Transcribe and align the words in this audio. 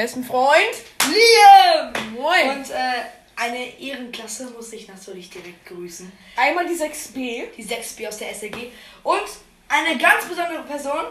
besten 0.00 0.24
Freund. 0.24 0.74
Liam. 1.04 1.92
Moin! 2.14 2.50
Und 2.58 2.70
äh, 2.70 3.02
eine 3.36 3.78
Ehrenklasse 3.78 4.50
muss 4.50 4.72
ich 4.72 4.88
natürlich 4.88 5.28
direkt 5.28 5.66
grüßen. 5.66 6.10
einmal 6.36 6.66
die 6.66 6.74
6b. 6.74 7.48
Die 7.54 7.64
6B 7.64 8.08
aus 8.08 8.16
der 8.16 8.34
SLG. 8.34 8.70
Und 9.02 9.22
eine 9.68 9.98
ganz 9.98 10.24
besondere 10.24 10.62
Person 10.62 11.04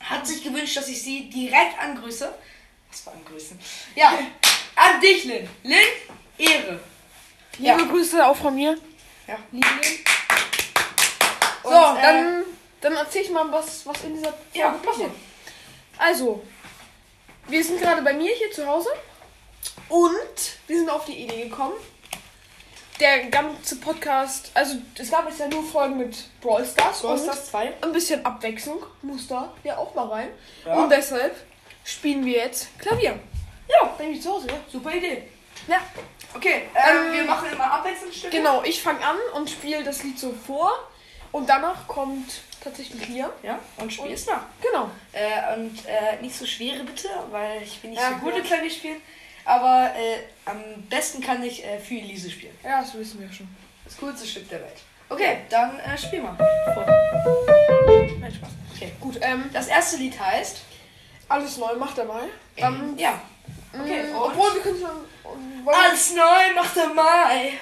hat 0.00 0.26
sich 0.26 0.44
gewünscht, 0.44 0.76
dass 0.76 0.88
ich 0.88 1.02
sie 1.02 1.28
direkt 1.28 1.76
angrüße. 1.80 2.32
Was 2.90 3.00
für 3.00 3.10
angrüßen? 3.10 3.58
Ja, 3.96 4.10
an 4.76 5.00
dich, 5.00 5.24
Lynn. 5.24 5.48
Lynn, 5.64 5.78
Ehre. 6.38 6.80
Liebe 7.58 7.68
Ja. 7.68 7.76
Grüße 7.76 8.24
auch 8.24 8.36
von 8.36 8.54
mir. 8.54 8.76
Ja. 9.26 9.38
Liebe 9.50 9.66
Lin. 9.66 9.98
So, 11.64 11.68
Und, 11.70 11.96
äh, 11.98 12.02
dann, 12.02 12.44
dann 12.80 12.92
erzähl 12.94 13.22
ich 13.22 13.30
mal, 13.30 13.50
was, 13.50 13.84
was 13.86 14.04
in 14.04 14.14
dieser 14.14 14.32
Folge 14.32 14.44
Ja, 14.58 14.70
passiert. 14.70 15.10
Also, 15.98 16.44
wir 17.48 17.64
sind 17.64 17.80
gerade 17.80 18.02
bei 18.02 18.12
mir 18.12 18.32
hier 18.34 18.50
zu 18.50 18.66
Hause 18.66 18.88
und 19.88 20.58
wir 20.66 20.78
sind 20.78 20.90
auf 20.90 21.04
die 21.04 21.24
Idee 21.24 21.48
gekommen, 21.48 21.74
der 23.00 23.24
ganze 23.26 23.76
Podcast, 23.80 24.50
also 24.54 24.76
es 24.98 25.10
gab 25.10 25.28
jetzt 25.28 25.40
ja 25.40 25.48
nur 25.48 25.64
Folgen 25.64 25.98
mit 25.98 26.16
Brawl 26.40 26.64
Stars 26.64 27.00
Brawl 27.00 27.16
und 27.18 27.22
Stars 27.24 27.50
2. 27.50 27.72
ein 27.82 27.92
bisschen 27.92 28.24
Abwechslung 28.24 28.84
muss 29.02 29.26
da 29.26 29.52
ja 29.64 29.76
auch 29.76 29.94
mal 29.94 30.06
rein. 30.08 30.28
Ja. 30.64 30.74
Und 30.74 30.90
deshalb 30.90 31.34
spielen 31.84 32.24
wir 32.24 32.38
jetzt 32.38 32.78
Klavier. 32.78 33.18
Ja, 33.68 33.94
Bei 33.98 34.06
mir 34.06 34.20
zu 34.20 34.30
Hause, 34.30 34.46
ja. 34.48 34.54
super 34.70 34.92
Idee. 34.92 35.28
Ja, 35.66 35.78
Okay, 36.34 36.62
ähm, 36.74 37.06
Ähm, 37.06 37.12
wir 37.12 37.24
machen 37.24 37.48
immer 37.52 37.72
Abwechslungsstücke. 37.72 38.36
genau. 38.36 38.62
Ich 38.64 38.82
fange 38.82 39.04
an 39.04 39.16
und 39.34 39.48
spiele 39.48 39.84
das 39.84 40.02
Lied 40.02 40.18
so 40.18 40.32
vor 40.46 40.72
und 41.34 41.48
danach 41.48 41.86
kommt 41.88 42.42
tatsächlich 42.62 43.08
Liam. 43.08 43.30
Ja, 43.42 43.58
und 43.78 43.92
spiel 43.92 44.06
Und- 44.06 44.12
es 44.12 44.26
nach. 44.26 44.42
Genau. 44.62 44.88
Äh, 45.12 45.54
und 45.56 45.84
äh, 45.86 46.20
nicht 46.22 46.36
so 46.36 46.46
schwere 46.46 46.84
bitte, 46.84 47.08
weil 47.30 47.60
ich 47.62 47.80
bin 47.80 47.90
nicht 47.90 48.00
Ja, 48.00 48.10
so 48.10 48.16
gut 48.16 48.32
ja. 48.34 48.38
im 48.38 48.44
Klavier 48.44 48.70
spielen. 48.70 49.00
Aber 49.44 49.90
äh, 49.96 50.20
am 50.46 50.62
besten 50.88 51.20
kann 51.20 51.42
ich 51.42 51.64
äh, 51.64 51.78
für 51.78 51.94
Elise 51.96 52.30
spielen. 52.30 52.56
Ja, 52.62 52.80
das 52.80 52.94
wissen 52.94 53.20
wir 53.20 53.30
schon. 53.32 53.48
Das 53.84 53.96
coolste 53.98 54.26
Stück 54.26 54.48
der 54.48 54.60
Welt. 54.60 54.78
Okay, 55.10 55.38
dann 55.50 55.78
äh, 55.80 55.98
spiel 55.98 56.22
mal. 56.22 56.34
Nein, 58.20 58.32
Spaß. 58.34 58.50
Okay. 58.74 58.92
Gut, 59.00 59.18
ähm, 59.20 59.50
Das 59.52 59.66
erste 59.66 59.96
Lied 59.98 60.18
heißt. 60.18 60.58
alles 61.28 61.56
neu 61.58 61.74
macht 61.76 61.98
er 61.98 62.04
mal. 62.06 62.28
Ähm, 62.56 62.94
ja. 62.96 63.20
Okay, 63.78 64.04
Mm, 64.04 64.16
und- 64.16 64.22
obwohl 64.30 64.54
wir 64.54 64.60
können 64.62 64.80
schon. 64.80 65.64
wollen- 65.64 65.76
Alles 65.76 66.14
neu 66.14 66.54
macht 66.54 66.76
der 66.76 66.88
Mai. 66.88 67.52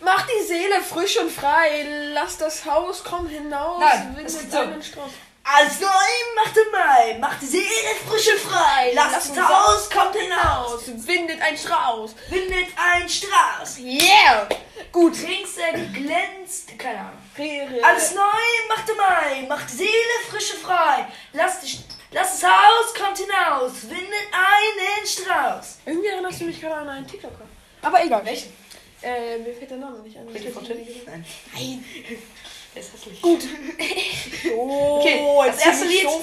Mach 0.00 0.26
die 0.26 0.46
Seele 0.46 0.82
frisch 0.82 1.18
und 1.18 1.30
frei. 1.30 1.86
Lass 2.12 2.38
das 2.38 2.64
Haus, 2.64 3.02
komm 3.02 3.28
hinaus. 3.28 3.80
Nein, 3.80 4.16
windet 4.16 4.34
das 4.34 4.40
geht 4.42 4.52
so. 4.52 5.00
Alles 5.48 5.80
neu 5.80 5.86
macht 6.34 6.56
der 6.56 6.64
Mai. 6.72 7.18
Macht 7.18 7.40
die 7.40 7.46
Seele 7.46 7.94
frisch 8.08 8.28
und 8.28 8.40
frei. 8.40 8.92
Lasst 8.94 9.30
uns 9.30 9.38
aus, 9.38 9.88
kommt 9.90 10.16
hinaus. 10.16 10.82
Windet 11.06 11.40
ein 11.40 11.56
Strauß. 11.56 12.14
Findet 12.28 12.68
ein 12.76 13.08
Strauß. 13.08 13.78
Yeah! 13.78 14.48
Gut. 14.90 15.14
Ringsel 15.14 15.88
glänzt. 15.92 16.76
Keine 16.78 16.98
Ahnung. 16.98 17.84
Alles 17.84 18.14
neu 18.14 18.22
macht 18.68 18.88
der 18.88 18.94
Mai, 18.96 19.46
macht 19.48 19.70
die 19.70 19.76
Seele 19.76 19.90
frische 20.30 20.56
frei. 20.56 21.06
Lass, 21.32 21.60
dich, 21.60 21.80
lass 22.10 22.40
das 22.40 22.50
Haus, 22.50 22.94
kommt 22.94 23.18
hinaus, 23.18 23.72
windet 23.82 24.28
einen 24.32 25.06
Strauß. 25.06 25.78
Irgendwie 25.84 26.08
erinnerst 26.08 26.40
du 26.40 26.44
mich 26.46 26.60
gerade 26.60 26.76
an 26.76 26.88
einen 26.88 27.06
TikToker. 27.06 27.44
Aber 27.82 28.02
egal. 28.02 28.24
Welchen? 28.24 28.52
Äh, 29.02 29.38
mir 29.38 29.54
fällt 29.54 29.70
der 29.70 29.78
Name 29.78 29.98
nicht 30.00 30.16
an. 30.18 30.28
Freddy 30.28 30.50
Fontaine? 30.50 30.86
Nein. 31.06 31.24
Nein. 31.54 31.84
Der 32.74 32.82
ist 32.82 32.92
hässlich. 32.92 33.22
Gut. 33.22 33.40
Oh, 34.54 34.98
Okay, 35.00 35.20
das 35.46 35.64
erste 35.64 35.86
Lied. 35.86 36.02
So. 36.02 36.20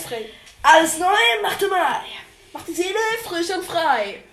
Alles 0.62 0.98
neu 0.98 1.08
macht 1.42 1.62
der 1.62 1.68
Mai. 1.70 2.02
Mach 2.54 2.64
die 2.66 2.74
Seele 2.74 2.96
frisch 3.24 3.50
und 3.50 3.66
frei. 3.66 4.24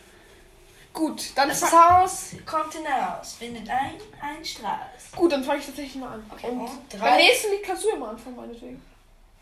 Gut, 0.93 1.31
dann 1.35 1.49
das 1.49 1.63
Haus, 1.73 2.31
kommt 2.45 2.75
hinaus, 2.75 3.37
windet 3.39 3.69
ein, 3.69 3.95
ein 4.21 4.45
Strauß. 4.45 5.13
Gut, 5.17 5.33
dann 5.33 5.43
fange 5.45 5.61
ich 5.61 5.67
tatsächlich 5.67 5.95
mal 5.97 6.15
an. 6.15 6.31
Okay, 6.31 6.49
und 6.49 6.61
und 6.61 6.89
beim 6.91 7.01
drei. 7.01 7.17
nächsten 7.17 7.51
Lied 7.53 7.63
kannst 7.63 7.85
du 7.85 7.89
ja 7.91 7.97
mal 7.97 8.11
anfangen, 8.11 8.37
meinetwegen. 8.37 8.83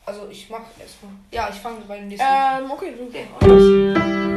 Also 0.07 0.29
ich 0.29 0.49
mach 0.49 0.61
erstmal. 0.81 1.13
Ja, 1.33 1.49
ich 1.51 1.57
fange 1.57 1.81
bei 1.89 1.99
dem 1.99 2.09
nächsten 2.09 2.27
Lied. 2.27 2.61
Ähm, 2.65 2.71
okay, 2.71 2.95
du. 2.97 3.05
Okay, 3.05 4.28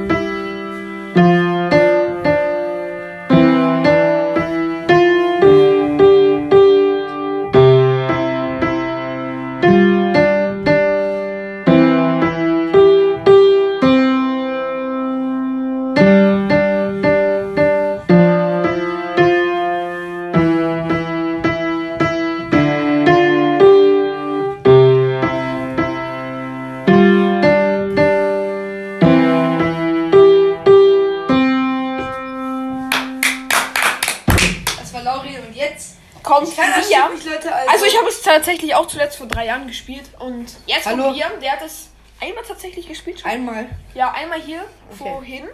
tatsächlich 38.51 38.75
auch 38.75 38.87
zuletzt 38.87 39.17
vor 39.17 39.27
drei 39.27 39.45
Jahren 39.45 39.67
gespielt 39.67 40.09
und 40.19 40.45
jetzt 40.65 40.85
Hallo? 40.85 41.11
Liam, 41.11 41.31
der 41.41 41.53
hat 41.53 41.61
es 41.65 41.89
einmal 42.19 42.43
tatsächlich 42.43 42.87
gespielt. 42.87 43.21
schon. 43.21 43.31
einmal. 43.31 43.69
Ja, 43.93 44.11
einmal 44.11 44.41
hier 44.41 44.65
vorhin 44.97 45.45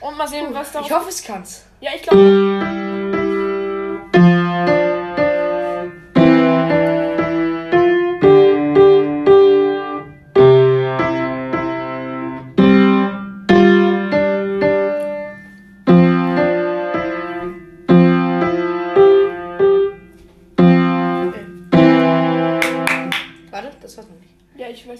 und 0.00 0.16
mal 0.16 0.28
sehen, 0.28 0.46
was 0.52 0.70
da. 0.70 0.80
Ich 0.80 0.92
hoffe, 0.92 1.08
es 1.08 1.24
kann's. 1.24 1.64
Ja, 1.80 1.90
ich 1.94 2.02
glaube. 2.02 2.87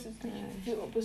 Ja, 0.04 0.10
ich 0.10 0.24
weiß 0.24 0.24
jetzt 0.24 0.24
nicht, 0.24 0.66
wie, 0.66 0.74
ob 0.74 0.96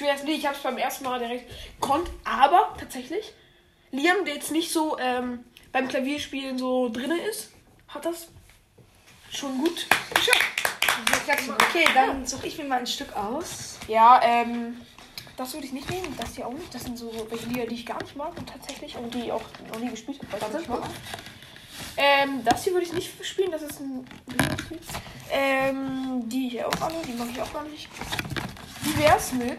schweres 0.00 0.22
Lied. 0.22 0.38
Ich 0.38 0.46
habe 0.46 0.56
es 0.56 0.62
beim 0.62 0.78
ersten 0.78 1.04
Mal 1.04 1.18
direkt 1.18 1.50
gekonnt. 1.80 2.08
Aber 2.24 2.74
tatsächlich, 2.78 3.32
Liam, 3.92 4.24
der 4.24 4.34
jetzt 4.34 4.50
nicht 4.50 4.72
so 4.72 4.98
ähm, 4.98 5.44
beim 5.72 5.88
Klavierspielen 5.88 6.58
so 6.58 6.88
drin 6.88 7.12
ist, 7.30 7.52
hat 7.88 8.04
das 8.04 8.28
schon 9.30 9.58
gut 9.58 9.86
geschafft. 10.14 10.46
Okay, 11.70 11.84
dann 11.94 12.26
suche 12.26 12.46
ich 12.46 12.58
mir 12.58 12.64
mal 12.64 12.80
ein 12.80 12.86
Stück 12.86 13.14
aus. 13.14 13.78
Ja, 13.88 14.20
ähm, 14.22 14.80
das 15.36 15.52
würde 15.52 15.66
ich 15.66 15.72
nicht 15.72 15.88
nehmen. 15.90 16.14
Das 16.18 16.34
hier 16.34 16.46
auch 16.46 16.52
nicht. 16.52 16.74
Das 16.74 16.82
sind 16.82 16.98
so 16.98 17.12
welche 17.30 17.46
Lieder, 17.46 17.66
die 17.66 17.76
ich 17.76 17.86
gar 17.86 18.02
nicht 18.02 18.16
mag 18.16 18.36
und 18.36 18.48
tatsächlich 18.48 18.96
und 18.96 19.14
die 19.14 19.30
auch 19.30 19.42
noch 19.72 19.78
nie 19.78 19.90
gespielt 19.90 20.18
habe. 20.18 20.36
ich 20.36 20.42
Warte, 20.42 20.56
nicht 20.58 20.68
mag. 20.68 20.82
Ähm, 21.96 22.44
das 22.44 22.64
hier 22.64 22.72
würde 22.72 22.86
ich 22.86 22.92
nicht 22.92 23.24
spielen. 23.24 23.50
Das 23.50 23.62
ist 23.62 23.80
ein. 23.80 24.06
Ähm, 25.32 26.28
die 26.28 26.48
hier 26.48 26.66
auch 26.66 26.80
alle, 26.80 26.96
die 27.06 27.12
mag 27.12 27.28
ich 27.32 27.40
auch 27.40 27.52
gar 27.52 27.64
nicht. 27.64 27.88
Wie 28.82 28.98
wär's 28.98 29.32
mit 29.32 29.58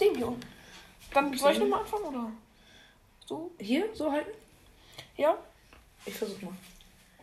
dem 0.00 0.16
hier? 0.16 0.32
Dann 1.12 1.34
soll 1.34 1.52
ich 1.52 1.58
nochmal 1.58 1.80
anfangen 1.80 2.04
oder? 2.04 2.30
So? 3.26 3.50
Hier, 3.58 3.86
so 3.94 4.10
halten? 4.10 4.30
Ja? 5.16 5.36
Ich 6.06 6.14
versuch 6.14 6.40
mal. 6.42 6.52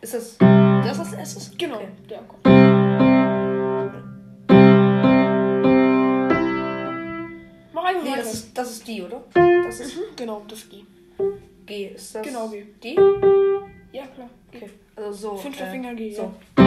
Ist 0.00 0.14
das. 0.14 0.38
Das 0.38 0.98
ist 0.98 0.98
das 0.98 1.12
erstes? 1.12 1.50
Genau. 1.58 1.76
Okay. 1.76 1.88
Der 2.08 2.22
kommt. 2.22 2.44
Mach 7.72 7.84
einfach 7.84 8.02
Nee, 8.02 8.10
weiter. 8.10 8.22
das 8.22 8.34
ist, 8.34 8.56
das 8.58 8.70
ist 8.72 8.86
die, 8.88 9.02
oder? 9.02 9.22
Das 9.34 9.80
ist 9.80 9.96
Mhm, 9.96 10.16
genau, 10.16 10.42
das 10.48 10.68
G. 10.68 10.84
G. 11.66 11.86
Ist 11.88 12.14
das 12.14 12.26
Genau, 12.26 12.48
G. 12.48 12.64
die? 12.82 12.94
Ja, 13.92 14.06
klar. 14.06 14.28
Okay. 14.52 14.70
Also 14.96 15.08
Also 15.08 15.30
so. 15.30 15.36
Fünfter 15.36 15.66
äh, 15.66 15.70
Finger 15.70 15.94
G. 15.94 16.14
So. 16.14 16.34
Ja. 16.58 16.62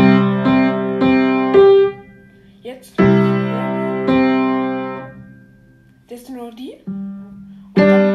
Jetzt. 2.64 2.98
Ja. 3.00 3.85
Das 6.16 6.22
ist 6.22 6.30
nur 6.30 6.50
die. 6.52 6.78
Und 6.86 7.74
dann. 7.76 8.15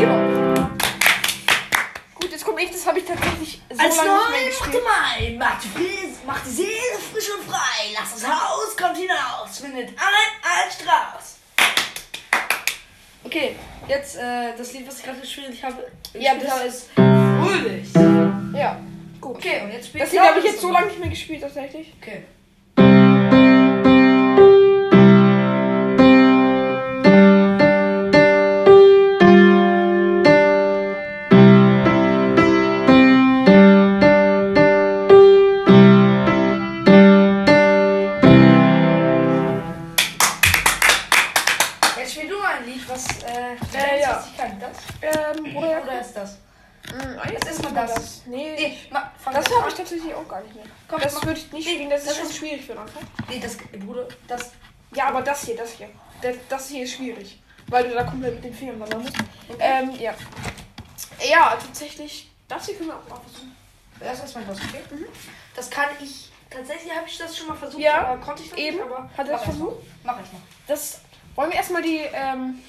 Genau. 0.00 0.68
Gut, 2.14 2.30
jetzt 2.32 2.44
komme 2.44 2.62
ich, 2.62 2.70
das 2.70 2.86
habe 2.86 2.98
ich 3.00 3.04
tatsächlich 3.04 3.60
so 3.70 3.78
Als 3.82 3.96
lange 3.96 4.10
nicht 4.10 4.30
mehr 4.30 4.40
neu, 4.40 4.46
gespielt. 4.46 4.74
macht 4.74 4.84
mal, 4.84 5.30
macht, 5.36 5.64
die- 5.64 6.50
Seele 6.50 6.98
frisch 7.12 7.28
und 7.38 7.46
frei, 7.50 7.92
lasst 7.98 8.16
das 8.16 8.26
Haus, 8.28 8.76
kommt 8.76 8.96
hinaus, 8.96 9.58
findet 9.58 9.88
allen 9.98 10.32
ein 10.42 10.70
Strauß. 10.70 11.36
Okay, 13.24 13.56
jetzt 13.88 14.16
äh, 14.16 14.56
das 14.56 14.72
Lied, 14.72 14.86
was 14.88 14.98
ich 14.98 15.04
gerade 15.04 15.20
gespielt 15.20 15.62
habe, 15.62 15.90
Ja, 16.14 16.34
das- 16.34 16.50
habe, 16.50 16.64
ist 16.64 16.88
Fröhlich. 16.94 17.88
Ja, 18.58 18.78
gut. 19.20 19.36
Okay, 19.36 19.60
und 19.62 19.72
jetzt 19.72 19.88
spielt 19.88 20.04
Das 20.04 20.12
Lied 20.12 20.20
habe 20.22 20.38
ich 20.38 20.44
jetzt 20.46 20.60
so 20.60 20.70
lange 20.72 20.86
nicht 20.86 20.98
mehr 20.98 21.08
gespielt, 21.10 21.42
tatsächlich. 21.42 21.92
Okay. 22.00 22.24
Ähm, 45.46 45.54
Bruder, 45.54 45.82
Oder 45.82 46.00
ist 46.00 46.12
das? 46.14 46.38
Mh, 46.92 47.30
Jetzt 47.32 47.48
ist 47.50 47.62
mal 47.62 47.72
mal 47.72 47.86
das. 47.86 48.22
Nee, 48.26 48.54
Nee, 48.56 48.78
ma, 48.90 49.10
das 49.32 49.44
das 49.44 49.58
habe 49.58 49.68
ich 49.68 49.74
tatsächlich 49.74 50.14
auch 50.14 50.26
gar 50.26 50.40
nicht 50.42 50.54
mehr. 50.54 50.64
Komm, 50.88 51.00
das 51.00 51.14
würde 51.24 51.38
ich 51.38 51.52
nicht 51.52 51.66
Nee, 51.66 51.74
spielen, 51.74 51.90
das 51.90 52.00
ist 52.02 52.10
das 52.10 52.16
schon 52.18 52.26
ist- 52.26 52.36
schwierig 52.36 52.60
für 52.62 52.72
den 52.72 52.78
Anfang. 52.78 53.02
Nee, 53.28 53.38
das, 53.40 53.56
Bruder, 53.56 54.08
das. 54.26 54.50
Ja, 54.94 55.08
aber 55.08 55.22
das 55.22 55.44
hier, 55.44 55.56
das 55.56 55.72
hier. 55.72 55.88
Das, 56.22 56.36
das 56.48 56.68
hier 56.68 56.84
ist 56.84 56.94
schwierig. 56.94 57.38
Weil 57.68 57.88
du 57.88 57.94
da 57.94 58.02
komplett 58.04 58.34
mit 58.36 58.44
den 58.44 58.54
Fingern 58.54 58.82
ran 58.82 59.02
musst. 59.02 59.14
Okay. 59.48 59.58
Ähm, 59.60 59.90
ja. 60.00 60.14
Ja, 61.30 61.56
tatsächlich. 61.60 62.30
Das 62.48 62.66
hier 62.66 62.74
können 62.76 62.88
wir 62.88 62.96
auch 62.96 63.08
mal 63.08 63.20
versuchen. 63.20 63.54
Das 64.00 64.24
ist 64.24 64.34
mein 64.34 64.46
Boss, 64.46 64.58
okay? 64.58 64.80
Das 65.54 65.70
kann 65.70 65.86
ich. 66.02 66.30
Tatsächlich 66.48 66.90
habe 66.92 67.06
ich 67.06 67.16
das 67.18 67.36
schon 67.36 67.46
mal 67.46 67.54
versucht, 67.56 67.78
Mhm. 67.78 67.84
Ja, 67.84 68.06
aber 68.08 68.20
konnte 68.20 68.42
ich 68.42 68.50
noch 68.50 68.58
eben. 68.58 68.76
nicht. 68.78 68.86
Aber 68.86 69.02
Hat 69.16 69.28
er 69.28 69.34
das 69.34 69.44
versucht? 69.44 69.76
Mach 70.02 70.16
ich 70.20 70.32
mal. 70.32 70.40
Das. 70.66 71.00
Wollen 71.36 71.50
wir 71.50 71.56
erstmal 71.58 71.82
die, 71.82 71.98
ähm. 72.12 72.60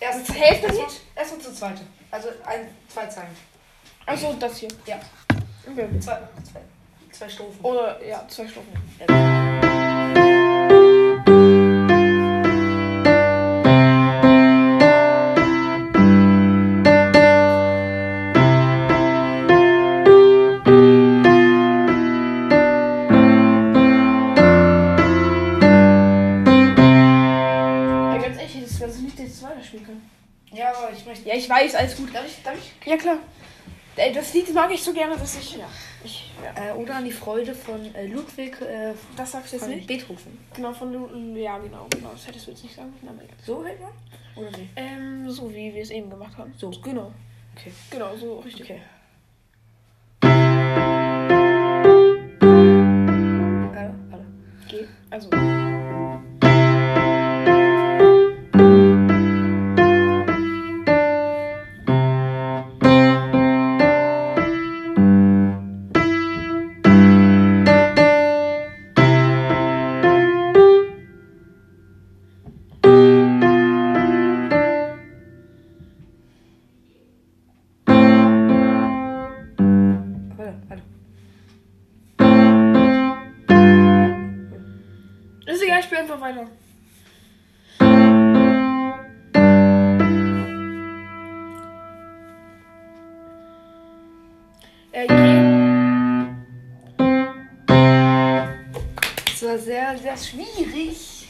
Erst 0.00 0.28
Das 0.28 0.36
Hälfte 0.36 0.68
Lied? 0.68 1.00
Erstmal 1.16 1.40
zu 1.40 1.52
zweite. 1.54 1.82
Also 2.10 2.28
ein, 2.44 2.68
zwei 2.88 3.06
Zeilen. 3.06 3.36
Also 4.06 4.32
das 4.38 4.56
hier. 4.58 4.68
Ja. 4.86 4.98
Okay. 5.70 5.88
Zwei, 6.00 6.18
zwei, 6.50 6.60
zwei 7.12 7.28
Strophen. 7.28 7.60
Oder, 7.62 8.04
ja, 8.04 8.24
zwei 8.28 8.46
Stufen. 8.48 8.72
Ja, 9.00 9.87
weiß, 31.68 31.74
alles 31.74 31.96
gut. 31.96 32.14
Darf 32.14 32.26
ich? 32.26 32.42
Darf 32.42 32.56
ich? 32.56 32.86
Ja, 32.86 32.96
klar. 32.96 33.18
Ey, 33.96 34.12
das 34.12 34.32
Lied 34.32 34.52
mag 34.54 34.72
ich 34.72 34.82
so 34.82 34.92
gerne, 34.92 35.16
dass 35.16 35.36
ich. 35.38 35.56
Ja. 35.56 35.68
Ich, 36.04 36.30
ja. 36.42 36.70
Äh, 36.70 36.72
oder 36.72 36.96
an 36.96 37.04
die 37.04 37.12
Freude 37.12 37.54
von 37.54 37.92
äh, 37.94 38.06
Ludwig 38.06 38.60
äh, 38.60 38.94
Das 39.16 39.32
sagst 39.32 39.52
du 39.52 39.56
jetzt 39.56 39.68
nicht? 39.68 39.86
Beethoven. 39.86 40.38
Genau, 40.54 40.72
von 40.72 40.92
Lu 40.92 41.36
Ja, 41.36 41.58
genau, 41.58 41.86
genau. 41.90 42.10
Das 42.12 42.26
hättest 42.26 42.46
du 42.46 42.50
jetzt 42.52 42.62
nicht 42.62 42.76
sagen 42.76 42.92
egal. 43.02 43.26
So 43.44 43.64
hält 43.64 43.80
man? 43.80 43.90
Oder 44.36 44.56
wie? 44.56 44.68
Ähm, 44.76 45.28
so 45.28 45.50
wie 45.50 45.74
wir 45.74 45.82
es 45.82 45.90
eben 45.90 46.08
gemacht 46.08 46.36
haben. 46.38 46.54
So, 46.56 46.70
genau. 46.70 47.12
Okay. 47.56 47.72
Genau, 47.90 48.16
so 48.16 48.38
richtig. 48.38 48.62
Okay. 48.62 48.80
G. 54.68 54.86
Also. 55.10 55.30
Sehr, 99.68 99.98
sehr 99.98 100.16
schwierig. 100.16 101.28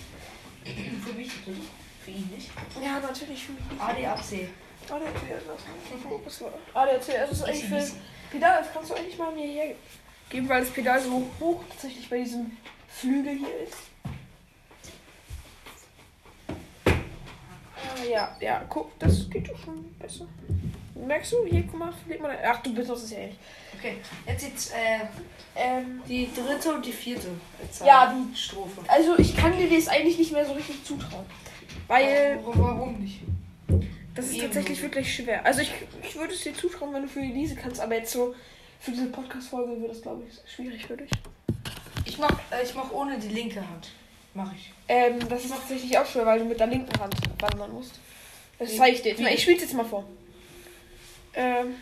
Für 0.64 1.12
mich 1.12 1.28
natürlich. 1.38 1.68
Für 2.04 2.10
ihn 2.12 2.30
nicht. 2.32 2.50
Ja, 2.80 3.00
natürlich 3.00 3.44
für 3.44 3.52
mich. 3.52 3.80
ADAC. 3.80 4.48
ADAC, 4.88 5.14
ADAC, 6.72 7.06
das 7.06 7.32
ist 7.32 7.42
eigentlich 7.42 7.64
für 7.64 7.98
Pedal, 8.30 8.62
das 8.62 8.72
kannst 8.72 8.90
du 8.90 8.94
eigentlich 8.94 9.18
mal 9.18 9.32
mir 9.32 9.44
hier 9.44 9.74
geben, 10.30 10.48
weil 10.48 10.60
das 10.60 10.70
Pedal 10.70 11.00
so 11.00 11.28
hoch 11.40 11.64
tatsächlich 11.68 12.08
bei 12.08 12.18
diesem 12.18 12.56
Flügel 12.88 13.38
hier 13.38 13.60
ist. 13.66 13.76
Ah, 16.86 18.04
ja, 18.08 18.36
ja, 18.40 18.64
guck, 18.68 18.96
das 19.00 19.28
geht 19.28 19.50
doch 19.50 19.58
schon 19.58 19.92
besser. 19.94 20.28
Merkst 20.94 21.32
du, 21.32 21.44
hier, 21.46 21.62
guck 21.70 21.78
mal, 21.78 21.92
leg 22.08 22.20
mal. 22.20 22.36
Ach, 22.44 22.60
du 22.62 22.74
benutzt 22.74 23.04
es 23.04 23.10
ja 23.12 23.18
nicht. 23.20 23.38
Okay, 23.78 23.96
jetzt 24.26 24.42
jetzt 24.42 24.72
äh, 24.72 25.06
Ähm, 25.54 26.02
die 26.08 26.28
dritte 26.34 26.72
und 26.74 26.84
die 26.84 26.92
vierte. 26.92 27.28
Zahl. 27.70 27.86
Ja, 27.86 28.14
die- 28.14 28.36
Strophe. 28.36 28.80
also 28.88 29.18
ich 29.18 29.36
kann 29.36 29.56
dir 29.56 29.68
das 29.68 29.88
eigentlich 29.88 30.18
nicht 30.18 30.32
mehr 30.32 30.44
so 30.44 30.52
richtig 30.52 30.84
zutrauen. 30.84 31.24
Weil 31.86 32.38
Warum, 32.44 32.60
warum 32.62 32.98
nicht? 33.00 33.20
das 34.14 34.26
ist 34.26 34.34
Eben. 34.34 34.42
tatsächlich 34.44 34.82
wirklich 34.82 35.14
schwer. 35.14 35.44
Also 35.46 35.60
ich, 35.62 35.72
ich 36.02 36.14
würde 36.16 36.34
es 36.34 36.42
dir 36.42 36.52
zutrauen, 36.54 36.92
wenn 36.94 37.02
du 37.02 37.08
für 37.08 37.20
Elise 37.20 37.54
kannst, 37.56 37.80
aber 37.80 37.94
jetzt 37.94 38.12
so 38.12 38.34
für 38.80 38.90
diese 38.92 39.06
Podcast-Folge 39.06 39.80
wird 39.80 39.90
das, 39.92 40.02
glaube 40.02 40.22
ich, 40.28 40.52
schwierig 40.52 40.86
für 40.86 40.96
dich. 40.96 41.10
Ich 42.04 42.18
mach, 42.18 42.30
äh, 42.50 42.62
ich 42.64 42.74
mach 42.74 42.90
ohne 42.92 43.18
die 43.18 43.28
linke 43.28 43.60
Hand. 43.60 43.90
Mach 44.34 44.52
ich. 44.54 44.72
Ähm, 44.88 45.18
das 45.28 45.44
ist 45.44 45.50
tatsächlich 45.52 45.96
auch 45.98 46.06
schwer, 46.06 46.26
weil 46.26 46.38
du 46.40 46.44
mit 46.44 46.58
der 46.60 46.66
linken 46.68 47.00
Hand 47.00 47.14
wandern 47.40 47.72
musst. 47.72 47.98
Das 48.58 48.76
zeige 48.76 48.96
ich 48.96 49.02
dir 49.02 49.10
jetzt. 49.10 49.20
Na, 49.20 49.30
ich 49.30 49.42
spiele 49.42 49.58
jetzt 49.58 49.72
mal 49.74 49.84
vor. 49.84 50.04
Ähm, 51.34 51.74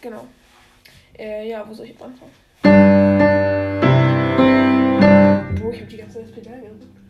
genau. 0.00 0.26
Äh, 1.18 1.48
ja, 1.48 1.68
wo 1.68 1.74
soll 1.74 1.86
ich 1.86 1.92
jetzt 1.92 2.02
anfangen? 2.02 2.32
Boah, 5.60 5.72
ich 5.72 5.80
habe 5.80 5.90
die 5.90 5.96
ganze 5.96 6.14
Zeit 6.14 6.24
das 6.24 6.32
Pedal 6.32 6.60
gedrückt. 6.60 7.01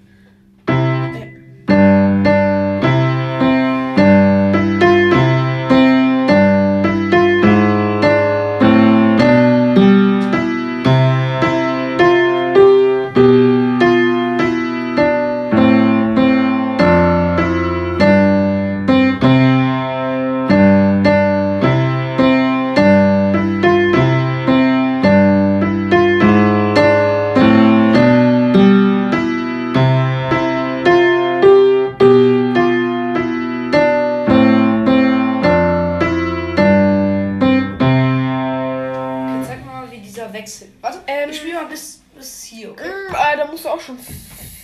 wieder 40.22 40.32
wechseln. 40.32 40.72
Warte, 40.80 41.00
ähm, 41.06 41.30
ich 41.30 41.36
spiele 41.36 41.54
mal 41.54 41.66
bis, 41.66 42.00
bis 42.14 42.44
hier, 42.44 42.70
okay? 42.70 42.88
Äh, 42.88 43.36
da 43.36 43.46
musst 43.46 43.64
du 43.64 43.68
auch 43.68 43.80
schon. 43.80 43.98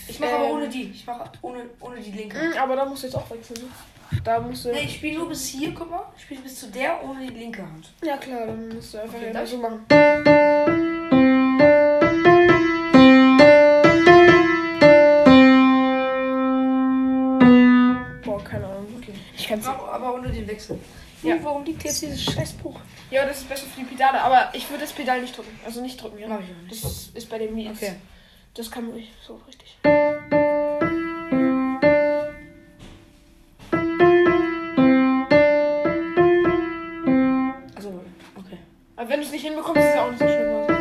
Ich 0.07 0.19
mache 0.19 0.31
ähm, 0.31 0.35
aber 0.37 0.51
ohne 0.53 0.69
die. 0.69 0.83
Ich 0.89 1.05
mache 1.05 1.31
ohne, 1.41 1.69
ohne 1.79 1.99
die 1.99 2.11
linke. 2.11 2.37
Mm, 2.37 2.57
aber 2.57 2.75
da 2.75 2.85
musst 2.85 3.03
du 3.03 3.07
jetzt 3.07 3.15
auch 3.15 3.29
wechseln. 3.29 3.61
Ne? 3.61 4.19
Da 4.23 4.39
musst 4.39 4.65
du. 4.65 4.71
Nee, 4.71 4.83
ich 4.85 4.95
spiele 4.95 5.19
nur 5.19 5.29
bis 5.29 5.47
hier, 5.47 5.73
guck 5.73 5.89
mal. 5.89 6.05
Ich 6.17 6.23
spiele 6.23 6.41
bis 6.41 6.59
zu 6.59 6.67
der 6.67 7.03
ohne 7.03 7.27
die 7.27 7.33
linke 7.33 7.61
Hand. 7.61 7.91
Ja, 8.03 8.17
klar, 8.17 8.47
dann 8.47 8.69
musst 8.69 8.93
du 8.93 9.01
einfach 9.01 9.15
okay, 9.15 9.31
ja 9.33 9.45
so 9.45 9.57
machen. 9.57 9.85
Boah, 18.23 18.43
keine 18.43 18.65
Ahnung. 18.65 18.87
Okay. 18.97 19.13
Ich 19.37 19.47
kann's. 19.47 19.67
Aber, 19.67 19.93
aber 19.93 20.13
ohne 20.15 20.29
den 20.31 20.47
Wechsel. 20.47 20.79
Ja. 21.21 21.37
Warum 21.41 21.65
liegt 21.65 21.83
jetzt 21.83 22.01
dieses 22.01 22.23
Scheißbuch? 22.23 22.79
Ja, 23.11 23.25
das 23.25 23.39
ist 23.39 23.49
besser 23.49 23.65
für 23.65 23.81
die 23.81 23.85
Pedale, 23.85 24.21
aber 24.21 24.51
ich 24.53 24.69
würde 24.69 24.83
das 24.83 24.93
Pedal 24.93 25.19
nicht 25.21 25.35
drücken. 25.35 25.59
Also 25.65 25.81
nicht 25.81 26.01
drücken, 26.01 26.17
ja. 26.17 26.27
Mach 26.27 26.39
ich 26.39 26.45
auch 26.45 26.61
nicht. 26.63 26.83
Das 26.83 27.11
ist, 27.13 27.29
bei 27.29 27.39
dem 27.39 27.55
nie. 27.55 27.69
Okay. 27.69 27.95
Das 28.53 28.71
kann 28.71 28.85
man 28.87 28.95
nicht 28.95 29.11
so 29.25 29.35
richtig. 29.47 29.77
Also, 37.75 38.01
okay. 38.35 38.57
Aber 38.95 39.09
wenn 39.09 39.19
du 39.19 39.25
es 39.25 39.31
nicht 39.31 39.45
hinbekommst, 39.45 39.81
ist 39.81 39.89
es 39.89 39.97
auch 39.97 40.09
nicht 40.09 40.19
so 40.19 40.27
schlimm. 40.27 40.49
Also. 40.49 40.73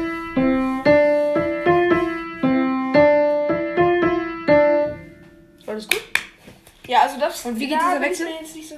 War 5.66 5.74
das 5.74 5.88
gut? 5.88 6.02
Ja, 6.86 7.02
also 7.02 7.18
das. 7.18 7.44
Und 7.44 7.58
wie 7.58 7.66
geht 7.66 7.78
dieser 7.80 8.00
Wechsel? 8.00 8.26
mir 8.26 8.40
Jetzt 8.40 8.54
nicht 8.54 8.68
so. 8.68 8.76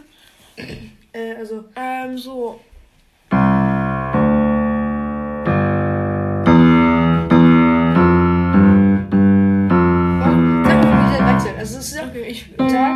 Äh, 1.13 1.30
also. 1.41 1.65
Ähm, 1.75 2.19
so. 2.19 2.61
Also, 11.27 11.49
es 11.59 11.77
ist 11.77 11.97
ja. 11.97 12.03
Ich 12.15 12.55
sag. 12.59 12.95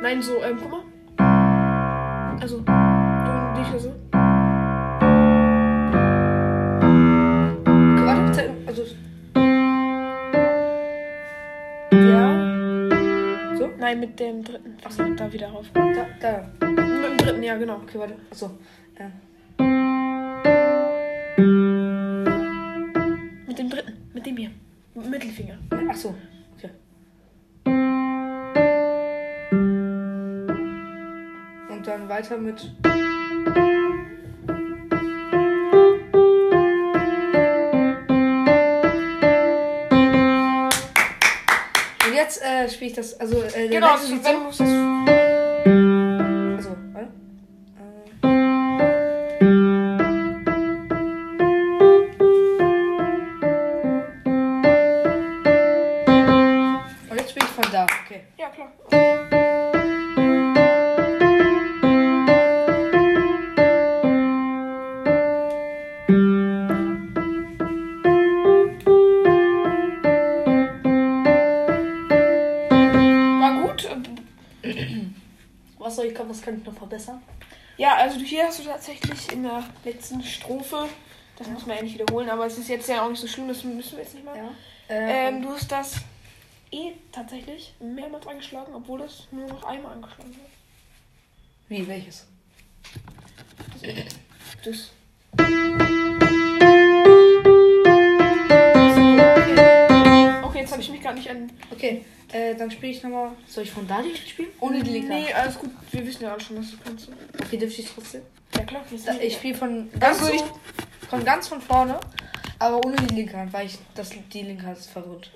Nein, 0.00 0.22
so, 0.22 0.40
ähm, 0.42 0.58
guck 0.60 0.70
mal. 0.70 0.84
Also, 2.40 2.60
du 2.60 2.72
nicht 3.58 3.80
so. 3.80 3.88
Okay, 7.64 8.06
warte, 8.06 8.32
zeig, 8.32 8.50
also. 8.66 8.82
Ja. 11.90 13.56
So? 13.56 13.70
Nein, 13.78 14.00
mit 14.00 14.20
dem 14.20 14.44
dritten. 14.44 14.76
Achso, 14.84 15.02
da 15.16 15.32
wieder 15.32 15.48
rauf. 15.48 15.66
Da, 15.74 16.06
da. 16.20 16.77
Mit 17.08 17.20
dem 17.20 17.26
dritten, 17.26 17.42
ja, 17.42 17.56
genau. 17.56 17.76
Okay, 17.76 17.98
warte. 17.98 18.14
Achso. 18.30 18.50
Ja. 18.98 19.10
Mit 23.46 23.58
dem 23.58 23.70
dritten. 23.70 24.10
Mit 24.12 24.26
dem 24.26 24.36
hier. 24.36 24.50
Mittelfinger. 24.94 25.58
Achso. 25.88 26.14
Okay. 26.56 26.70
Und 31.70 31.86
dann 31.86 32.08
weiter 32.08 32.36
mit. 32.36 32.70
Und 42.06 42.14
jetzt 42.14 42.42
äh, 42.42 42.68
spiele 42.68 42.90
ich 42.90 42.96
das. 42.96 43.18
Also, 43.18 43.42
äh, 43.42 43.68
Genau, 43.68 43.96
sieht 43.96 44.22
wenn 44.24 44.34
du 44.34 44.40
musst 44.40 44.60
das. 44.60 44.87
Soll 75.98 76.06
ich, 76.06 76.16
was 76.16 76.42
kann 76.42 76.60
ich 76.60 76.64
noch 76.64 76.74
verbessern? 76.74 77.20
Ja, 77.76 77.96
also 77.96 78.20
hier 78.20 78.46
hast 78.46 78.60
du 78.60 78.62
tatsächlich 78.62 79.32
in 79.32 79.42
der 79.42 79.64
letzten 79.84 80.22
Strophe, 80.22 80.88
das 81.36 81.48
muss 81.48 81.66
man 81.66 81.76
ja 81.76 81.82
nicht 81.82 81.98
wiederholen, 81.98 82.30
aber 82.30 82.46
es 82.46 82.56
ist 82.56 82.68
jetzt 82.68 82.88
ja 82.88 83.04
auch 83.04 83.10
nicht 83.10 83.18
so 83.18 83.26
schlimm, 83.26 83.48
das 83.48 83.64
müssen 83.64 83.96
wir 83.96 84.04
jetzt 84.04 84.14
nicht 84.14 84.24
mal. 84.24 84.36
Ja. 84.36 84.48
Ähm, 84.88 85.42
du 85.42 85.50
hast 85.50 85.72
das 85.72 85.96
E 86.70 86.92
tatsächlich 87.10 87.74
mehrmals 87.80 88.28
angeschlagen, 88.28 88.72
obwohl 88.76 89.00
es 89.00 89.26
nur 89.32 89.48
noch 89.48 89.64
einmal 89.64 89.94
angeschlagen 89.94 90.36
wird. 90.36 90.46
Wie, 91.68 91.88
welches? 91.88 92.28
Das. 94.64 94.76
Okay, 94.76 94.97
jetzt 100.68 100.72
habe 100.72 100.82
ich 100.82 100.90
mich 100.90 101.02
gar 101.02 101.14
nicht 101.14 101.30
an. 101.30 101.50
Okay, 101.70 102.04
äh, 102.32 102.54
dann 102.54 102.70
spiele 102.70 102.92
ich 102.92 103.02
nochmal. 103.02 103.32
Soll 103.46 103.64
ich 103.64 103.70
von 103.70 103.86
da 103.88 104.02
die 104.02 104.14
spielen? 104.16 104.48
Ohne 104.60 104.82
die 104.82 104.90
linke. 104.90 105.08
Nee, 105.08 105.32
alles 105.32 105.58
gut. 105.58 105.70
Wir 105.90 106.06
wissen 106.06 106.22
ja 106.24 106.32
alle 106.32 106.40
schon, 106.40 106.56
dass 106.56 106.70
du 106.70 106.76
kannst. 106.84 107.08
Okay, 107.40 107.56
dürfte 107.56 107.80
ich 107.82 107.90
trotzdem? 107.92 108.22
Ja, 108.56 108.62
klar. 108.64 108.82
Da, 109.06 109.12
ich 109.20 109.34
spiele 109.34 109.54
von 109.54 109.88
ganz, 109.98 110.20
Also 110.20 110.32
ich- 110.32 111.08
von 111.08 111.24
ganz 111.24 111.48
von 111.48 111.60
vorne, 111.60 111.98
aber 112.58 112.84
ohne 112.84 112.96
die 112.96 113.14
linke 113.14 113.36
Hand, 113.36 113.52
weil 113.52 113.66
ich 113.66 113.78
das, 113.94 114.10
die 114.32 114.42
linke 114.42 114.66
Hand 114.66 114.78
ist 114.78 114.90
verwirrt. 114.90 115.30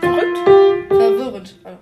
verrückt. 0.00 0.38
Verwirrend. 0.88 1.54
Also. 1.64 1.78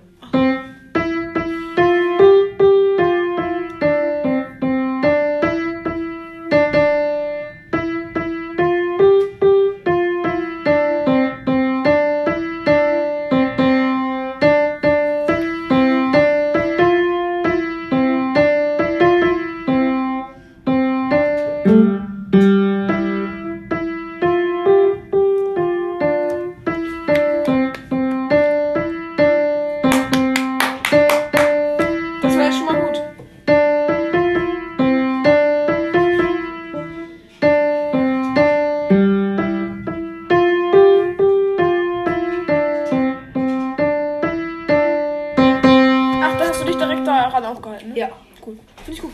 Daran 47.51 47.57
aufgehalten, 47.57 47.89
ne? 47.89 47.97
Ja. 47.99 48.09
Gut. 48.41 48.59
Finde 48.85 48.91
ich 48.91 49.01
gut. 49.01 49.13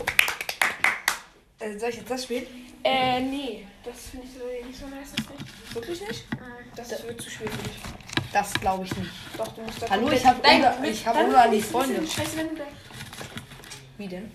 Äh, 1.60 1.78
soll 1.78 1.90
ich 1.90 1.96
jetzt 1.98 2.12
das 2.12 2.24
spielen? 2.24 2.46
Äh, 2.84 3.20
nee. 3.22 3.66
Das 3.84 4.10
finde 4.12 4.28
ich 4.28 4.34
so, 4.34 4.68
nicht 4.68 4.80
so 4.80 4.88
nice, 4.88 5.12
das 5.16 5.26
nicht. 5.30 5.76
Wirklich 5.76 6.02
nicht? 6.02 6.26
Das 6.76 7.04
wird 7.04 7.22
zu 7.22 7.30
schwierig 7.30 7.54
für 7.56 7.64
dich. 7.64 7.78
Das 8.34 8.54
glaube 8.56 8.86
ich 8.86 8.96
nicht. 8.96 9.10
Doch, 9.38 9.48
du 9.50 9.62
musst 9.62 9.82
da 9.82 9.90
Hallo, 9.90 10.12
ich 10.12 10.26
hab 10.26 10.44
Nein, 10.44 10.62
Ulla- 10.62 10.80
mit- 10.80 10.92
ich 10.92 11.08
hab 11.08 11.16
bisschen 11.50 11.72
Freunde. 11.72 12.08
Scheiße, 12.08 12.38
wenn 12.38 12.50
du 12.56 12.62
Wie 13.98 14.08
denn? 14.08 14.32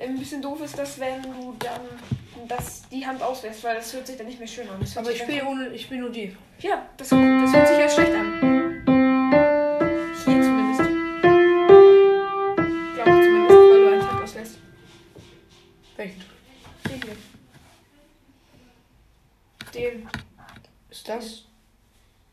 ein 0.00 0.18
bisschen 0.18 0.40
doof 0.40 0.62
ist, 0.62 0.78
dass 0.78 0.98
wenn 0.98 1.22
du 1.22 1.54
dann 1.58 1.82
das, 2.48 2.82
die 2.90 3.06
Hand 3.06 3.22
auswählst, 3.22 3.62
weil 3.64 3.76
das 3.76 3.92
hört 3.92 4.06
sich 4.06 4.16
dann 4.16 4.26
nicht 4.26 4.38
mehr 4.38 4.48
schön 4.48 4.66
an. 4.68 4.76
Das 4.80 4.96
Aber 4.96 5.10
ich 5.10 5.18
spiele 5.18 5.44
ohne, 5.44 5.68
ich 5.68 5.82
spiele 5.82 6.00
nur 6.00 6.10
die. 6.10 6.34
Ja, 6.60 6.86
das, 6.96 7.10
das 7.10 7.18
hört 7.18 7.68
sich 7.68 7.78
ja 7.78 7.88
schlecht 7.88 8.12
an. 8.14 8.49
Das? 21.10 21.42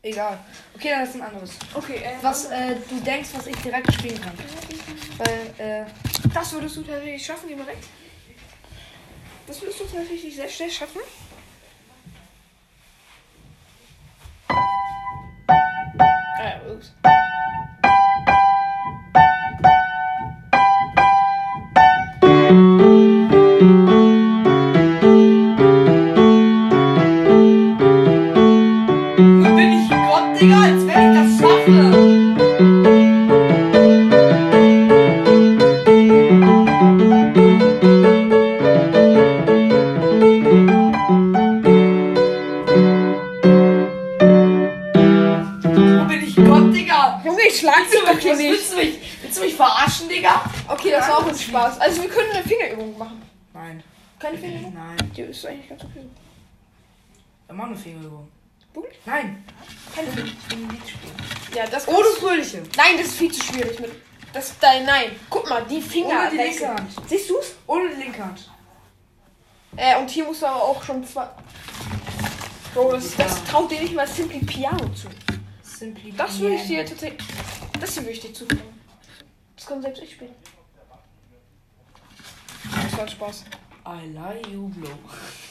Egal. 0.02 0.38
Okay, 0.74 0.90
dann 0.90 1.02
ist 1.02 1.14
ein 1.16 1.22
anderes. 1.22 1.50
Okay, 1.74 1.96
äh, 1.96 2.22
Was 2.22 2.46
äh, 2.46 2.76
du 2.88 3.00
denkst, 3.00 3.30
was 3.34 3.46
ich 3.48 3.56
direkt 3.56 3.92
spielen 3.92 4.20
kann. 4.20 4.32
Weil, 5.18 5.54
äh, 5.58 5.84
Das 6.32 6.52
würdest 6.52 6.76
du 6.76 6.82
tatsächlich 6.82 7.24
schaffen, 7.24 7.48
weg. 7.66 7.78
Das 9.46 9.60
würdest 9.60 9.80
du 9.80 9.84
tatsächlich 9.84 10.36
sehr 10.36 10.48
schnell 10.48 10.70
schaffen. 10.70 11.00
Gott, 46.58 46.74
Digga? 46.74 47.22
Junge, 47.24 47.42
ich 47.46 47.58
schlag 47.58 47.90
dich 47.90 48.00
doch 48.00 48.18
hier 48.18 48.36
Willst 48.36 48.40
nicht. 48.40 48.50
willst 48.50 48.72
du 48.72 48.76
mich, 48.76 49.22
willst 49.22 49.38
du 49.38 49.42
mich 49.42 49.54
verarschen, 49.54 50.08
Digga? 50.08 50.42
Okay, 50.66 50.90
das 50.90 51.08
war 51.08 51.18
auch 51.18 51.26
ein 51.26 51.38
Spaß. 51.38 51.80
Also 51.80 52.02
wir 52.02 52.08
können 52.08 52.30
eine 52.32 52.42
Fingerübung 52.42 52.98
machen. 52.98 53.22
Nein. 53.54 53.82
Keine 54.18 54.38
Fingerübung? 54.38 54.74
Nein. 54.74 55.12
Die 55.16 55.22
ist 55.22 55.46
eigentlich 55.46 55.68
ganz 55.68 55.84
okay. 55.84 56.04
Wir 57.46 57.54
machen 57.54 57.70
eine 57.70 57.78
Fingerübung. 57.78 58.28
Wirklich? 58.74 58.98
Nein. 59.06 59.44
Keine 59.94 60.08
Fingerübung. 60.08 60.78
Ja, 61.54 61.66
das 61.66 61.88
Ohne 61.88 62.08
Fröhliche. 62.18 62.62
Nein, 62.76 62.96
das 62.98 63.06
ist 63.08 63.18
viel 63.18 63.32
zu 63.32 63.42
schwierig 63.42 63.80
mit. 63.80 63.90
Das 64.32 64.58
dein 64.60 64.84
Nein. 64.84 65.12
Guck 65.30 65.48
mal, 65.48 65.64
die 65.64 65.80
Finger. 65.80 66.20
Ohne 66.20 66.30
die 66.30 66.36
linke 66.36 66.68
Hand. 66.68 66.90
Siehst 67.06 67.30
du's? 67.30 67.54
Ohne 67.66 67.88
die 67.90 68.02
linke 68.02 68.22
Hand. 68.24 68.50
Äh, 69.76 69.96
und 69.98 70.10
hier 70.10 70.24
musst 70.24 70.42
du 70.42 70.46
aber 70.46 70.62
auch 70.62 70.82
schon 70.82 71.06
zwei. 71.06 71.28
Bro, 72.74 72.92
das, 72.92 73.16
das 73.16 73.44
traut 73.44 73.70
dir 73.70 73.80
nicht 73.80 73.94
mal 73.94 74.06
Simply 74.06 74.40
Piano 74.40 74.88
zu. 74.90 75.08
Simply 75.78 76.12
Das 76.16 76.40
würde 76.40 76.56
ich 76.56 76.66
dir 76.66 76.84
tatsächlich. 76.84 77.28
Das 77.80 77.94
hier 77.94 78.02
würde 78.02 78.12
ich 78.12 78.20
dir 78.20 78.34
zutrauen. 78.34 78.62
Das 79.54 79.66
kann 79.66 79.80
selbst 79.80 80.02
ich 80.02 80.10
spielen. 80.12 80.34
Das 82.82 82.98
war 82.98 83.06
Spaß. 83.06 83.44
I 83.86 84.06
lie 84.08 84.42
you 84.52 84.68
blow. 84.68 84.98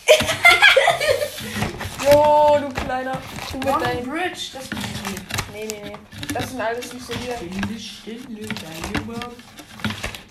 Jo, 2.03 2.59
du 2.59 2.73
kleiner. 2.73 3.21
Du 3.51 3.57
mit 3.57 3.67
One 3.67 3.83
deinen. 3.83 4.09
Bridge, 4.09 4.41
das 4.53 4.67
bin 4.67 4.79
ich. 4.79 5.53
Nee, 5.53 5.65
nee, 5.65 5.81
nee. 5.89 5.97
Das 6.33 6.49
sind 6.49 6.59
alles 6.61 6.93
nicht 6.93 7.05
so 7.05 7.13
hier. 7.13 7.37
Stille, 7.37 7.79
stille, 7.79 8.47
deine 8.47 9.05
Mom. 9.05 9.33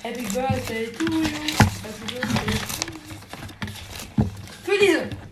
Happy 0.03 0.23
Birthday 0.23 0.93
to 0.93 1.05
you. 1.05 1.23
Happy 1.83 2.15
Birthday 2.15 2.55
to 2.55 2.87
you. 4.17 4.27
Für 4.63 4.79
diese. 4.79 5.26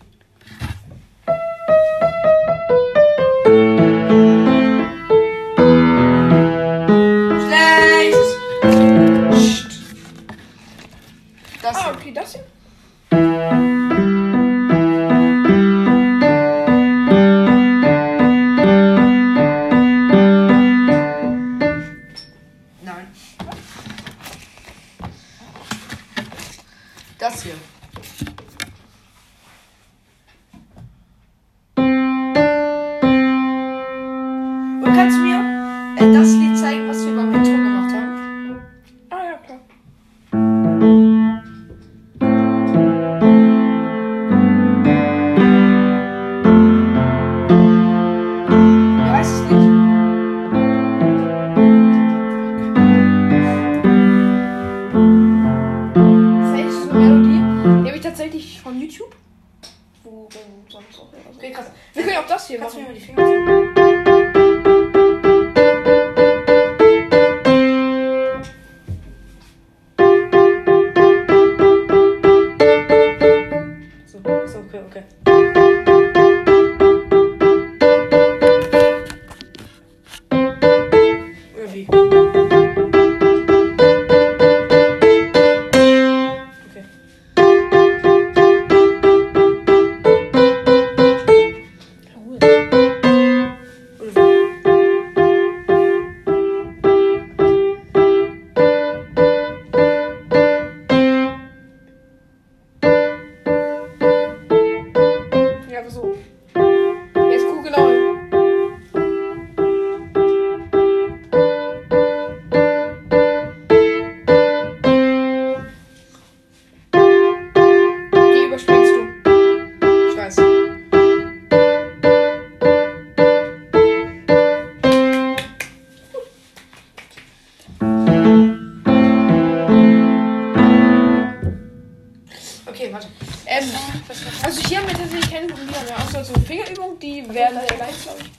Ähm, 133.64 134.02
also 134.42 134.68
hier 134.68 134.78
haben 134.78 134.88
wir 134.88 134.94
tatsächlich 134.94 135.30
keine 135.30 135.46
Probleme 135.46 135.70
mehr, 135.70 135.98
außer 135.98 136.24
so 136.24 136.34
Fingerübungen, 136.40 136.98
die 136.98 137.24
werden 137.32 137.60
sehr 137.66 137.78
leicht, 137.78 138.02
glaube 138.02 138.20
ich. 138.20 138.30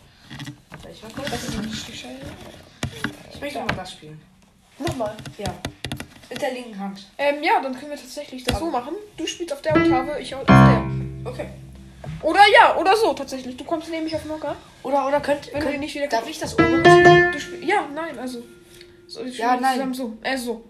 Ich 0.92 1.02
mal 1.04 1.12
kurz? 1.16 1.32
Das 1.32 1.44
ist 1.44 1.58
nicht. 1.62 2.06
Ich 3.34 3.42
möchte 3.42 3.60
mal 3.60 3.76
das 3.76 3.92
spielen. 3.92 4.22
Nochmal. 4.78 5.16
Ja. 5.38 5.54
Mit 6.30 6.42
der 6.42 6.54
linken 6.54 6.80
Hand. 6.80 7.06
Ähm, 7.18 7.44
ja, 7.44 7.60
dann 7.62 7.74
können 7.78 7.92
wir 7.92 7.98
tatsächlich 7.98 8.44
das 8.44 8.60
so 8.60 8.70
machen. 8.70 8.96
Du 9.18 9.26
spielst 9.26 9.54
auf 9.54 9.62
der 9.62 9.76
Oktave, 9.76 10.20
ich 10.20 10.34
auf 10.36 10.46
der. 10.46 10.84
Okay. 11.24 11.50
Oder 12.22 12.42
ja, 12.54 12.78
oder 12.78 12.96
so 12.96 13.14
tatsächlich. 13.14 13.58
Du 13.58 13.64
kommst 13.64 13.90
nämlich 13.90 14.16
auf 14.16 14.26
Nocker. 14.26 14.56
Oder, 14.84 15.08
oder 15.08 15.20
könnt, 15.20 15.52
Wenn 15.52 15.60
du 15.60 15.68
könnt 15.68 15.80
nicht 15.80 15.96
wieder 15.96 16.08
Darf 16.08 16.28
ich 16.30 16.40
das 16.40 16.54
obere 16.54 16.80
spielen? 16.80 17.32
Du 17.32 17.40
spielst. 17.40 17.64
Ja, 17.64 17.88
nein, 17.94 18.18
also. 18.18 18.44
So, 19.08 19.24
Ja, 19.24 19.58
nein. 19.58 19.74
Zusammen 19.74 19.94
so. 19.94 20.18
Äh, 20.22 20.38
so. 20.38 20.64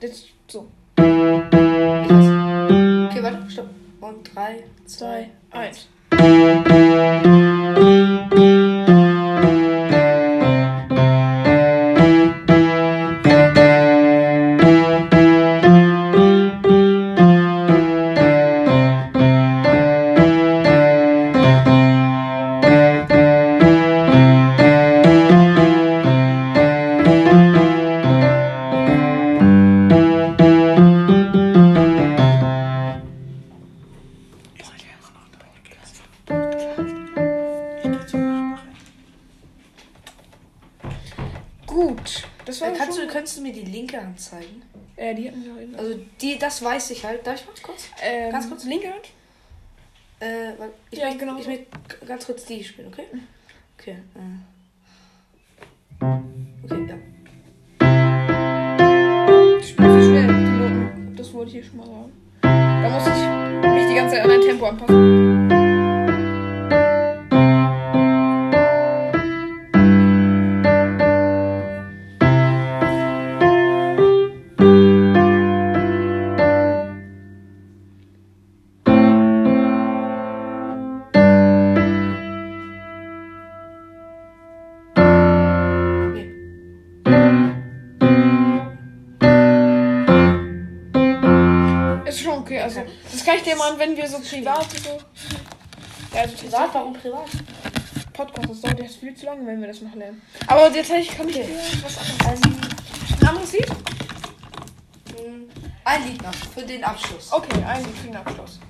Jetzt 0.00 0.26
so. 0.48 0.68
Okay, 0.96 1.52
warte. 3.22 3.50
Stopp. 3.50 3.68
Und 4.02 4.34
3, 4.34 4.64
2, 4.84 5.30
1. 5.52 5.88
das 46.62 46.72
weiß 46.72 46.90
ich 46.90 47.04
halt. 47.04 47.26
Darf 47.26 47.40
ich 47.40 47.46
mal 47.46 47.54
kurz? 47.62 47.88
ähm, 48.02 48.30
ganz 48.30 48.48
kurz. 48.48 48.64
Linke 48.64 48.88
Hand? 48.88 49.08
Äh, 50.20 50.58
weil 50.58 50.70
ich 50.90 50.98
Ja, 50.98 51.06
möchte 51.06 51.20
genau 51.20 51.38
Ich 51.38 51.46
möchte 51.46 51.66
ganz 52.06 52.26
kurz 52.26 52.44
die 52.44 52.62
spielen, 52.62 52.88
okay? 52.88 53.06
Okay. 53.78 53.96
Äh. 54.14 54.20
Okay, 56.64 56.86
ja. 56.88 56.96
Du 59.58 59.62
spielst 59.62 59.92
so 59.92 60.00
schnell. 60.02 61.14
Das 61.16 61.32
wollte 61.32 61.48
ich 61.48 61.54
hier 61.54 61.64
schon 61.64 61.76
mal 61.78 61.86
sagen. 61.86 62.12
Da 62.42 62.88
muss 62.90 63.06
ich 63.06 63.70
mich 63.74 63.88
die 63.88 63.94
ganze 63.94 64.14
Zeit 64.16 64.24
an 64.24 64.30
dein 64.30 64.40
Tempo 64.40 64.66
anpassen. 64.66 65.51
Das 93.72 93.78
mal, 93.78 93.78
wenn 93.78 93.96
wir 93.96 94.08
so 94.08 94.18
privat 94.18 94.66
so. 94.70 94.98
Ja, 96.14 96.22
also 96.22 96.36
Privat, 96.36 96.74
warum 96.74 96.92
privat? 96.92 97.28
Podcast, 98.12 98.50
das 98.50 98.60
dauert 98.60 98.80
jetzt 98.80 98.96
viel 98.96 99.14
zu 99.14 99.24
lange, 99.26 99.46
wenn 99.46 99.60
wir 99.60 99.68
das 99.68 99.80
noch 99.80 99.94
lernen. 99.94 100.20
Aber 100.46 100.72
tatsächlich 100.72 101.08
kann 101.16 101.28
ich 101.28 101.36
dir 101.36 101.46
was 101.82 101.98
anderes. 101.98 102.42
Ein 103.20 103.28
anderes 103.28 103.52
Lied? 103.52 103.68
Hm, 103.68 105.48
Ein 105.84 106.06
Lied 106.08 106.22
noch 106.22 106.34
für 106.34 106.62
den 106.62 106.84
Abschluss. 106.84 107.32
Okay, 107.32 107.64
ein 107.64 107.84
Lied 107.84 107.96
für 107.96 108.06
den 108.08 108.16
Abschluss. 108.16 108.60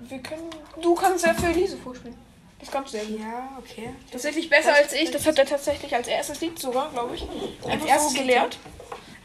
Wir 0.00 0.18
können. 0.18 0.50
Du 0.80 0.94
kannst 0.94 1.26
ja 1.26 1.34
für 1.34 1.46
Elise 1.48 1.76
vorspielen. 1.76 2.16
Das 2.58 2.70
kannst 2.70 2.94
du 2.94 2.98
sehr 2.98 3.06
gut. 3.06 3.20
Ja, 3.20 3.50
okay. 3.58 3.90
Tatsächlich 4.10 4.48
besser 4.48 4.74
als 4.74 4.92
ich. 4.94 5.10
Das 5.10 5.26
hat 5.26 5.38
er 5.38 5.44
tatsächlich 5.44 5.94
als 5.94 6.08
erstes 6.08 6.40
Lied 6.40 6.58
sogar, 6.58 6.90
glaube 6.90 7.14
ich. 7.16 7.26
Einfach 7.68 7.86
erstes 7.88 8.12
so 8.12 8.18
gelehrt. 8.18 8.58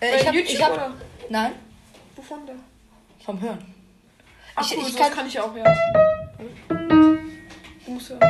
Äh, 0.01 0.17
ich 0.17 0.27
hab, 0.27 0.33
YouTube 0.33 0.53
ich 0.53 0.61
hab? 0.63 0.93
Nein, 1.29 1.53
Wovon 2.15 2.45
denn? 2.45 2.70
Vom 3.25 3.39
Hören. 3.41 3.59
Ach, 4.55 4.69
Ich- 4.69 4.77
cool, 4.77 4.83
ich 4.87 4.95
kann- 4.95 5.11
kann 5.11 5.27
ich 5.27 5.39
auch, 5.39 5.55
ja. 5.55 5.63
Du 7.85 7.91
musst 7.91 8.09
hören. 8.09 8.21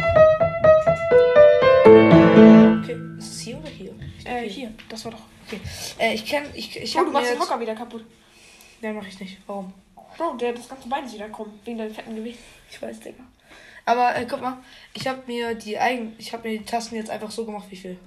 Okay. 2.83 2.97
Ist 3.17 3.33
es 3.35 3.39
hier 3.41 3.57
oder 3.57 3.69
hier? 3.69 3.93
Äh, 4.25 4.47
hier. 4.47 4.73
Das 4.89 5.03
war 5.05 5.11
doch. 5.11 5.21
Okay. 5.47 5.59
Äh, 5.99 6.13
ich 6.15 6.25
kenn, 6.25 6.43
ich, 6.53 6.75
ich 6.79 6.95
Oh, 6.95 6.99
hab 6.99 7.05
du 7.07 7.11
machst 7.11 7.31
den. 7.31 7.39
Hocker 7.39 7.59
wieder 7.59 7.75
kaputt. 7.75 8.05
Nein, 8.81 8.95
mach 8.95 9.07
ich 9.07 9.19
nicht. 9.19 9.37
Warum? 9.47 9.73
Bro, 10.17 10.35
der, 10.35 10.53
das 10.53 10.67
ganze 10.69 10.87
Bein 10.87 11.05
ist 11.05 11.13
wieder 11.13 11.29
krumm. 11.29 11.51
Wegen 11.65 11.77
deinem 11.77 11.93
fetten 11.93 12.15
Gewicht. 12.15 12.39
Ich 12.69 12.81
weiß, 12.81 12.99
Digga. 12.99 13.23
Aber 13.85 14.15
äh, 14.15 14.25
guck 14.29 14.41
mal, 14.41 14.57
ich 14.93 15.07
habe 15.07 15.21
mir 15.27 15.55
die 15.55 15.77
eigen, 15.77 16.15
ich 16.19 16.31
habe 16.33 16.47
mir 16.47 16.59
die 16.59 16.65
Tasten 16.65 16.95
jetzt 16.95 17.09
einfach 17.09 17.31
so 17.31 17.45
gemacht, 17.45 17.65
wie 17.69 17.75
ich 17.75 17.97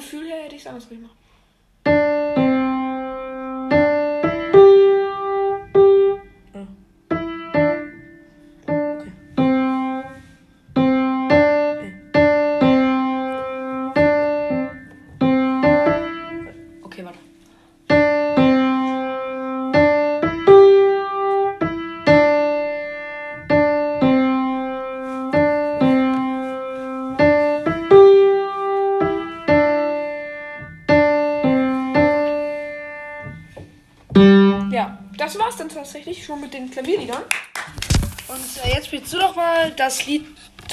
Gefühl 0.00 0.26
her 0.28 0.44
hätte 0.44 0.54
ich 0.54 0.62
es 0.62 0.66
anders 0.66 0.88
gemacht. 0.88 1.14
Okay. 1.84 1.92
Okay, 16.82 17.04
warte. 17.04 17.29
Tatsächlich 35.74 36.24
schon 36.24 36.40
mit 36.40 36.54
den 36.54 36.70
Klavierliedern. 36.70 37.22
Und 38.28 38.64
äh, 38.64 38.74
jetzt 38.74 38.86
spielst 38.86 39.12
du 39.12 39.18
doch 39.18 39.34
mal 39.34 39.70
das 39.72 40.06
Lied, 40.06 40.24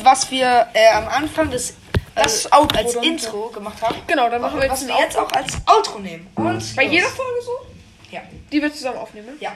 was 0.03 0.29
wir 0.31 0.67
äh, 0.73 0.89
am 0.93 1.07
Anfang 1.07 1.49
des 1.49 1.75
Das 2.15 2.45
äh, 2.45 2.49
Outro 2.51 2.77
als. 2.77 2.95
Intro 2.95 3.49
gemacht 3.49 3.81
haben. 3.81 3.95
Genau, 4.07 4.29
dann 4.29 4.41
machen 4.41 4.60
wir 4.60 4.67
jetzt 4.67 4.81
was 4.83 4.88
wir 4.88 4.99
jetzt 4.99 5.17
auch 5.17 5.31
als 5.31 5.53
Outro 5.65 5.99
nehmen. 5.99 6.27
Und 6.36 6.75
Bei 6.75 6.83
los. 6.83 6.93
jeder 6.93 7.07
Folge 7.07 7.41
so? 7.43 7.51
Ja. 8.12 8.21
Die 8.51 8.62
wir 8.62 8.73
zusammen 8.73 8.97
aufnehmen. 8.97 9.27
ne? 9.27 9.33
Ja. 9.39 9.55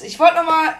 Und 0.00 0.06
ich 0.06 0.18
wollte 0.18 0.36
nochmal 0.36 0.74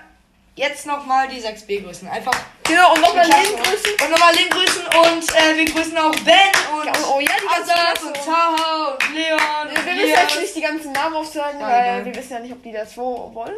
jetzt 0.56 0.86
nochmal 0.86 1.28
die 1.28 1.40
6B 1.40 1.84
grüßen. 1.84 2.08
Einfach 2.08 2.32
Genau, 2.64 2.92
und 2.92 3.00
nochmal 3.00 3.24
Klasse. 3.24 3.42
Link 3.52 3.62
grüßen. 3.64 3.92
Und 4.04 4.10
nochmal 4.10 4.34
Link 4.34 4.50
grüßen 4.50 4.82
und 4.86 5.34
äh, 5.36 5.56
wir 5.56 5.64
grüßen 5.64 5.96
auch 5.98 6.10
Ben 6.16 6.76
und 6.76 6.84
Ja, 6.86 6.92
oh 7.14 7.20
ja, 7.20 7.30
die 7.40 7.46
Klasse. 7.46 8.06
und 8.06 8.14
Taha 8.16 8.88
und 8.92 9.14
Leon 9.14 9.38
Wir 9.38 9.78
und 9.78 9.84
müssen 9.86 9.88
Elias. 10.00 10.20
jetzt 10.22 10.40
nicht 10.40 10.56
die 10.56 10.60
ganzen 10.60 10.92
Namen 10.92 11.16
aufsagen, 11.16 11.60
Ja, 11.60 11.68
weil 11.68 12.04
wir 12.04 12.14
wissen 12.14 12.32
ja 12.32 12.38
nicht, 12.40 12.52
ob 12.52 12.62
die 12.62 12.72
das 12.72 12.96
wo 12.96 13.32
wollen. 13.34 13.54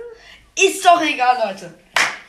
Ist 0.57 0.85
doch 0.85 1.01
egal, 1.03 1.39
Leute. 1.49 1.75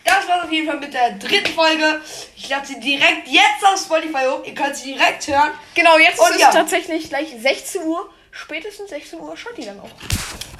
Das 0.03 0.27
war's 0.27 0.43
auf 0.45 0.51
jeden 0.51 0.67
Fall 0.67 0.77
mit 0.79 0.93
der 0.93 1.11
dritten 1.11 1.53
Folge. 1.53 2.01
Ich 2.35 2.49
lade 2.49 2.65
sie 2.65 2.79
direkt 2.79 3.27
jetzt 3.27 3.63
auf 3.63 3.79
Spotify 3.79 4.25
hoch. 4.27 4.43
Ihr 4.43 4.55
könnt 4.55 4.75
sie 4.75 4.93
direkt 4.93 5.27
hören. 5.27 5.51
Genau, 5.75 5.97
jetzt 5.99 6.19
Und 6.19 6.29
ist 6.29 6.35
es 6.37 6.41
ja. 6.41 6.51
tatsächlich 6.51 7.07
gleich 7.09 7.27
16 7.37 7.83
Uhr. 7.83 8.09
Spätestens 8.31 8.89
16 8.89 9.19
Uhr 9.19 9.35
schaut 9.35 9.57
die 9.57 9.65
dann 9.65 9.79
auch. 9.79 9.89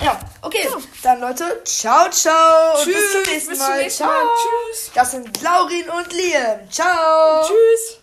Ja, 0.04 0.20
okay. 0.42 0.68
Dann 1.04 1.22
Leute, 1.22 1.62
ciao, 1.64 2.10
ciao. 2.10 2.80
und 2.80 2.86
bis 2.86 3.12
zum 3.12 3.22
nächsten 3.22 3.50
bis 3.52 3.60
zum 3.60 3.68
Mal. 3.68 3.78
nächsten 3.78 4.04
ciao. 4.04 4.12
Mal. 4.12 4.30
Tschüss. 4.36 4.92
Das 4.94 5.12
sind 5.12 5.42
Laurin 5.42 5.90
und 5.90 6.12
Liam. 6.14 6.70
Ciao. 6.70 7.44
Tschüss. 7.48 8.01